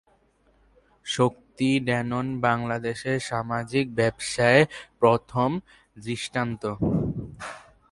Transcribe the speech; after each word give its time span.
শক্তি-ড্যানোন 1.05 2.27
বাংলাদেশে 2.41 3.13
সামাজিক 3.29 3.85
ব্যবসায়ের 3.95 4.65
প্রথম 4.99 5.49
দৃষ্টান্ত। 5.97 6.63